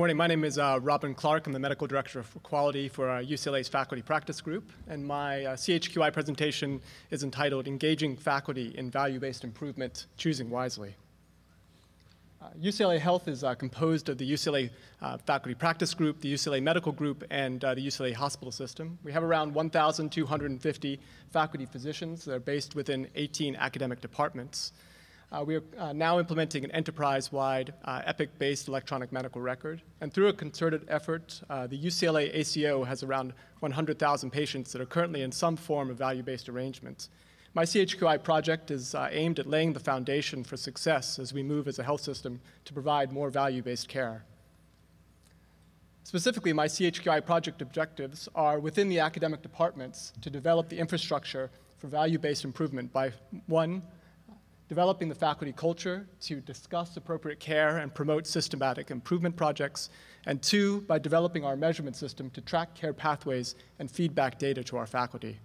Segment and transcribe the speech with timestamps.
[0.00, 1.46] Good morning, my name is uh, Robin Clark.
[1.46, 5.56] I'm the Medical Director for Quality for uh, UCLA's Faculty Practice Group, and my uh,
[5.56, 6.80] CHQI presentation
[7.10, 10.94] is entitled Engaging Faculty in Value-Based Improvement, Choosing Wisely.
[12.58, 14.70] UCLA uh, Health is uh, composed of the UCLA
[15.02, 18.98] uh, Faculty Practice Group, the UCLA Medical Group, and the UCLA Hospital System.
[19.04, 24.72] We have around 1,250 faculty physicians that are based within 18 academic departments.
[25.32, 29.80] Uh, we are uh, now implementing an enterprise-wide uh, Epic-based electronic medical record.
[30.00, 35.22] And through a concerted effort, the UCLA ACO has around 100,000 patients that are currently
[35.22, 37.10] in some form of value-based arrangements.
[37.54, 41.78] My CHQI project is aimed at laying the foundation for success as we move as
[41.78, 44.24] a health system to provide more value-based care.
[46.02, 51.86] Specifically, my CHQI project objectives are within the academic departments to develop the infrastructure for
[51.86, 53.12] value-based improvement by,
[53.46, 53.82] one,
[54.70, 59.90] developing the faculty culture to discuss appropriate care and promote systematic improvement projects,
[60.26, 64.76] and two, by developing our measurement system to track care pathways and feedback data to
[64.76, 65.36] our faculty.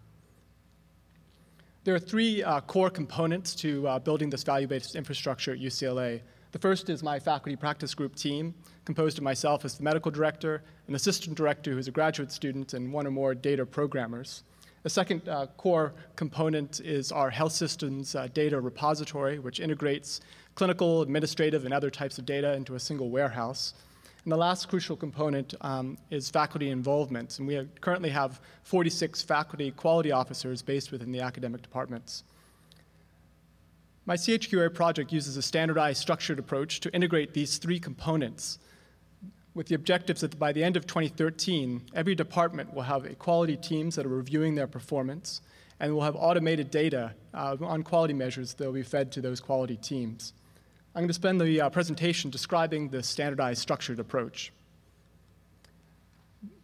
[1.85, 6.21] There are three uh, core components to uh, building this value-based infrastructure at UCLA.
[6.51, 8.53] The first is my faculty practice group team,
[8.85, 12.75] composed of myself as the medical director, an assistant director who is a graduate student,
[12.75, 14.43] and one or more data programmers.
[14.85, 20.21] The second uh, core component is our health systems uh, data repository, which integrates
[20.53, 23.73] clinical, administrative, and other types of data into a single warehouse.
[24.23, 27.39] And the last crucial component um, is faculty involvement.
[27.39, 32.23] And we have, currently have 46 faculty quality officers based within the academic departments.
[34.05, 38.59] My CHQI project uses a standardized structured approach to integrate these three components
[39.55, 43.95] with the objectives that by the end of 2013, every department will have quality teams
[43.95, 45.41] that are reviewing their performance,
[45.79, 49.39] and will have automated data uh, on quality measures that will be fed to those
[49.39, 50.33] quality teams.
[50.93, 54.53] I'm going to spend the uh, presentation describing the standardized structured approach.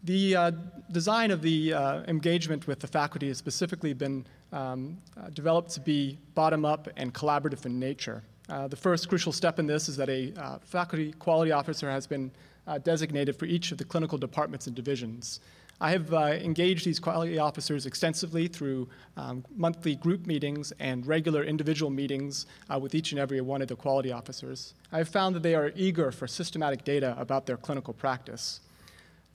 [0.03, 0.51] The uh,
[0.91, 5.79] design of the uh, engagement with the faculty has specifically been um, uh, developed to
[5.79, 8.23] be bottom up and collaborative in nature.
[8.49, 12.31] Uh, the first crucial step in this is that a faculty quality officer has been
[12.67, 15.39] uh, designated for each of the clinical departments and divisions.
[15.81, 21.43] I have uh, engaged these quality officers extensively through um, monthly group meetings and regular
[21.43, 24.75] individual meetings uh, with each and every one of the quality officers.
[24.91, 28.59] I have found that they are eager for systematic data about their clinical practice.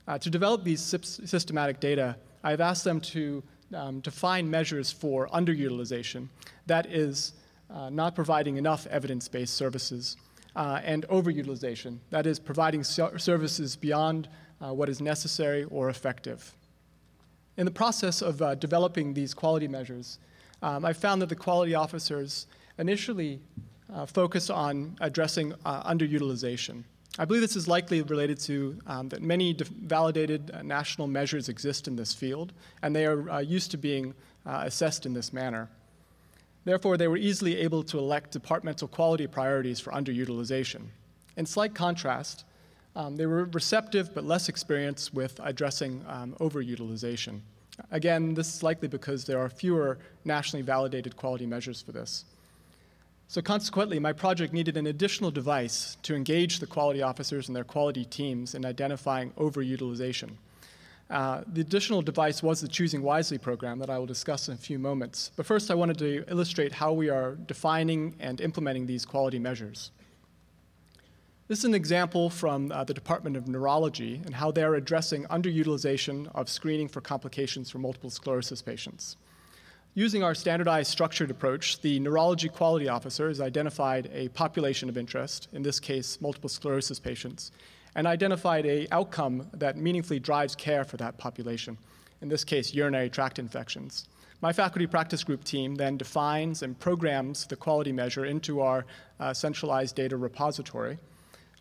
[0.06, 3.42] Uh, to develop these systematic data, I have asked them to
[3.75, 6.28] um, define measures for underutilization,
[6.66, 7.32] that is,
[7.69, 10.16] uh, not providing enough evidence based services
[10.56, 14.28] uh, and overutilization, that is, providing services beyond
[14.61, 16.55] uh, what is necessary or effective.
[17.59, 20.19] In the process of uh, developing these quality measures,
[20.62, 22.47] um, I found that the quality officers
[22.78, 23.41] initially
[23.93, 26.84] uh, focused on addressing uh, underutilization.
[27.19, 31.87] I believe this is likely related to um, that many validated uh, national measures exist
[31.87, 32.53] in this field,
[32.83, 34.15] and they are used to being
[34.45, 35.69] assessed in this manner.
[36.66, 40.82] Therefore, they were easily able to elect departmental quality priorities for underutilization.
[41.37, 42.44] In slight contrast,
[42.97, 47.38] um, they were receptive but less experienced with addressing um, overutilization.
[47.93, 52.25] Again, this is likely because there are fewer nationally validated quality measures for this.
[53.28, 57.65] So, consequently, my project needed an additional device to engage the quality officers and their
[57.65, 60.31] quality teams in identifying overutilization.
[61.09, 64.56] Uh, the additional device was the Choosing Wisely program that I will discuss in a
[64.59, 65.31] few moments.
[65.37, 69.93] But first, I wanted to illustrate how we are defining and implementing these quality measures.
[71.49, 76.28] This is an example from uh, the Department of Neurology and how they're addressing underutilization
[76.34, 79.16] of screening for complications for multiple sclerosis patients.
[79.95, 85.47] Using our standardized structured approach, the neurology quality officer has identified a population of interest,
[85.53, 87.53] in this case, multiple sclerosis patients,
[87.97, 91.77] and identified a outcome that meaningfully drives care for that population,
[92.21, 94.07] in this case, urinary tract infections.
[94.43, 98.84] My faculty practice group team then defines and programs the quality measure into our
[99.19, 100.98] uh, centralized data repository.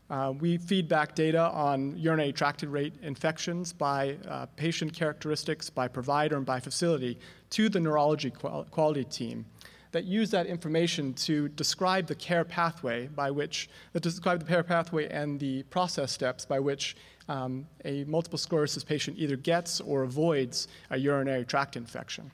[0.10, 5.88] Uh, we feed back data on urinary tract rate infections by uh, patient characteristics, by
[5.88, 7.18] provider, and by facility
[7.50, 9.46] to the neurology qual- quality team
[9.96, 14.62] that use that information to describe the care pathway by which, that describe the care
[14.62, 16.98] pathway and the process steps by which
[17.30, 22.30] um, a multiple sclerosis patient either gets or avoids a urinary tract infection.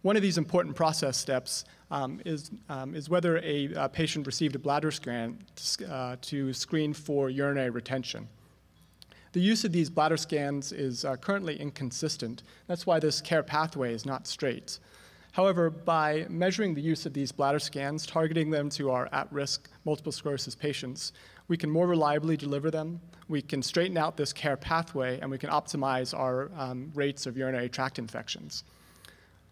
[0.00, 4.54] One of these important process steps um, is, um, is whether a, a, patient received
[4.54, 8.26] a bladder scan to, uh, to, screen for urinary retention.
[9.32, 12.42] The use of these bladder scans is uh, currently inconsistent.
[12.68, 14.78] That's why this care pathway is not straight.
[15.36, 19.68] However, by measuring the use of these bladder scans, targeting them to our at risk
[19.84, 21.12] multiple sclerosis patients,
[21.48, 25.36] we can more reliably deliver them, we can straighten out this care pathway, and we
[25.36, 28.64] can optimize our um, rates of urinary tract infections.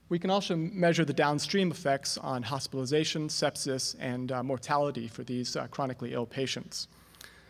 [0.09, 5.55] We can also measure the downstream effects on hospitalization, sepsis, and uh, mortality for these
[5.55, 6.89] uh, chronically ill patients.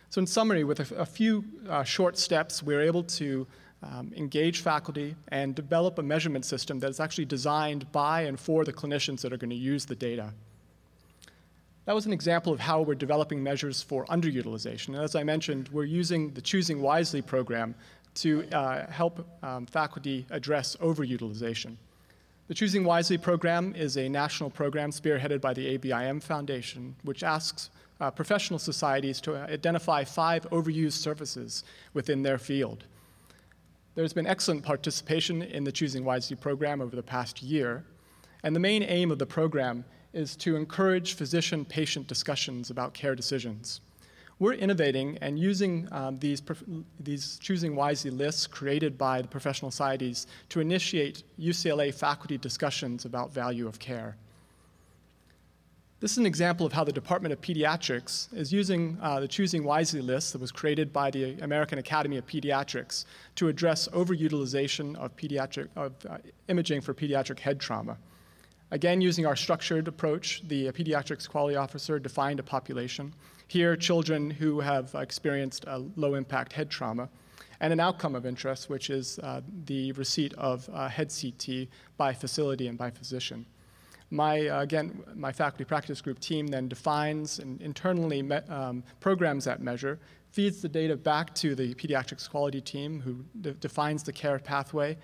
[0.09, 3.47] So, in summary, with a, few uh, short steps, we're able to
[3.83, 8.65] um, engage faculty and develop a measurement system that is actually designed by and for
[8.65, 10.33] the clinicians that are going to use the data.
[11.85, 14.89] That was an example of how we're developing measures for underutilization.
[14.89, 17.75] And as I mentioned, we're using the Choosing Wisely program
[18.15, 21.75] to uh, help um, faculty address overutilization.
[22.47, 27.69] The Choosing Wisely program is a national program spearheaded by the ABIM Foundation, which asks
[27.99, 31.63] uh, professional societies to identify five overused services
[31.93, 32.85] within their field.
[33.95, 37.85] There's been excellent participation in the Choosing Wisely program over the past year,
[38.43, 43.15] and the main aim of the program is to encourage physician patient discussions about care
[43.15, 43.79] decisions.
[44.37, 46.43] We're innovating and using um, these,
[46.99, 53.33] these Choosing Wisely lists created by the professional societies to initiate UCLA faculty discussions about
[53.33, 54.17] value of care.
[56.01, 59.63] This is an example of how the Department of Pediatrics is using uh, the Choosing
[59.63, 63.05] Wisely list that was created by the American Academy of Pediatrics
[63.35, 66.17] to address overutilization of, pediatric, of uh,
[66.49, 67.97] imaging for pediatric head trauma.
[68.71, 73.13] Again, using our structured approach, the pediatrics quality officer defined a population.
[73.47, 77.07] Here, children who have experienced a low impact head trauma,
[77.61, 82.11] and an outcome of interest, which is uh, the receipt of uh, head CT by
[82.11, 83.45] facility and by physician.
[84.11, 89.45] My, uh, again, my faculty practice group team then defines and internally me- um, programs
[89.45, 89.99] that measure,
[90.31, 94.97] feeds the data back to the pediatrics quality team who de- defines the care pathway,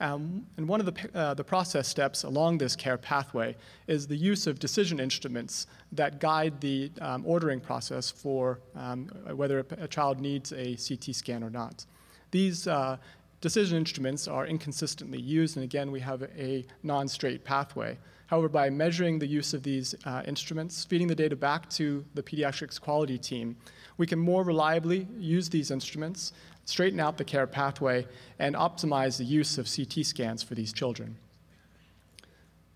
[0.00, 3.56] um, and one of the, uh, the process steps along this care pathway
[3.86, 9.60] is the use of decision instruments that guide the um, ordering process for um, whether
[9.60, 11.86] a, a, child needs a CT scan or not.
[12.32, 12.96] These uh,
[13.44, 17.98] decision instruments are inconsistently used, and again, we have a non straight pathway.
[18.26, 22.22] However, by measuring the use of these uh, instruments, feeding the data back to the
[22.22, 23.56] pediatrics quality team,
[23.98, 26.32] we can more reliably use these instruments
[26.64, 28.06] straighten out the care pathway,
[28.38, 31.16] and optimize the use of CT scans for these children.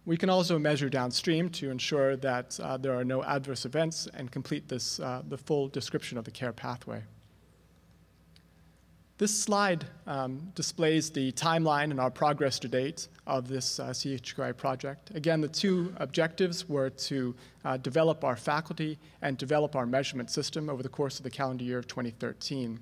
[0.05, 4.31] We can also measure downstream to ensure that uh, there are no adverse events and
[4.31, 7.03] complete this, uh, the full description of the care pathway.
[9.19, 14.56] This slide um, displays the timeline and our progress to date of this uh, CHQI
[14.56, 15.11] project.
[15.12, 17.35] Again, the two objectives were to
[17.65, 21.65] uh, develop our faculty and develop our measurement system over the course of the calendar
[21.65, 22.79] year of 2013.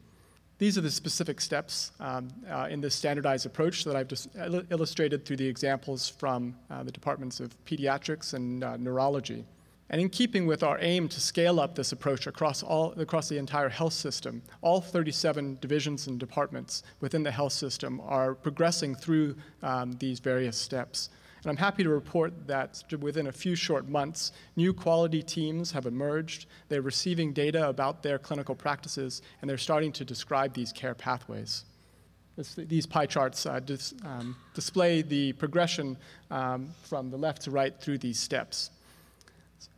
[0.59, 4.29] These are the specific steps um, uh, in this standardized approach that I've just
[4.71, 9.47] illustrated through the examples from uh, the departments of pediatrics and uh, neurology.
[9.89, 13.39] And in keeping with our aim to scale up this approach across, all, across the
[13.39, 19.37] entire health system, all 37 divisions and departments within the health system are progressing through
[19.63, 21.11] um, these various steps.
[21.43, 25.87] And I'm happy to report that within a few short months, new quality teams have
[25.87, 26.47] emerged.
[26.69, 31.65] They're receiving data about their clinical practices, and they're starting to describe these care pathways.
[32.37, 35.97] This, these pie charts uh, dis, um, display the progression
[36.33, 38.71] um, from the left to right through these steps.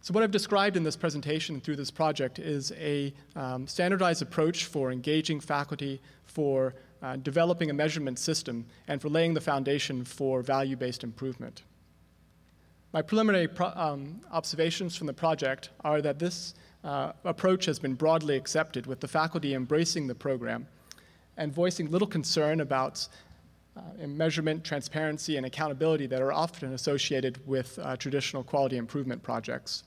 [0.01, 4.65] So, what I've described in this presentation through this project is a um, standardized approach
[4.65, 10.43] for engaging faculty, for uh, developing a measurement system, and for laying the foundation for
[10.43, 11.63] value based improvement.
[12.93, 16.55] My preliminary um, observations from the project are that this
[16.85, 20.67] uh, approach has been broadly accepted, with the faculty embracing the program
[21.37, 23.07] and voicing little concern about
[23.79, 29.85] uh, measurement, transparency, and accountability that are often associated with uh, traditional quality improvement projects.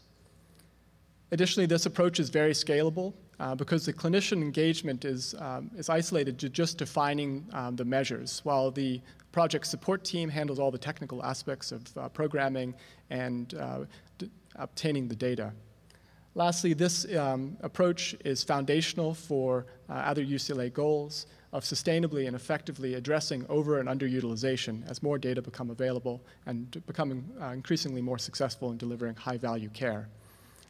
[1.32, 6.38] Additionally, this approach is very scalable uh, because the clinician engagement is, um, is isolated
[6.40, 11.24] to just defining um, the measures, while the project support team handles all the technical
[11.24, 12.74] aspects of uh, programming
[13.10, 13.80] and uh,
[14.18, 15.54] d- obtaining the data.
[16.36, 22.93] Lastly, this um, approach is foundational for uh, other UCLA goals of sustainably and effectively
[22.93, 28.72] addressing over and underutilization as more data become available and becoming uh, increasingly more successful
[28.72, 30.08] in delivering high value care.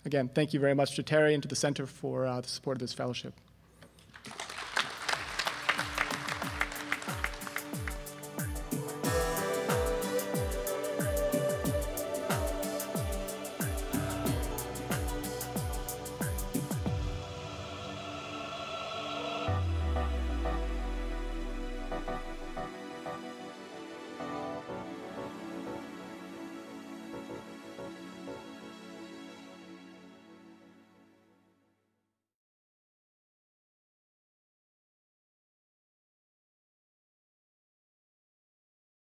[0.06, 2.78] Again, thank you very much to Terry and to the Center for uh, the support
[2.78, 3.34] of this fellowship.